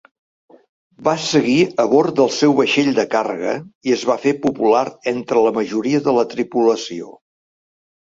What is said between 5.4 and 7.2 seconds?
la majoria de la tripulació.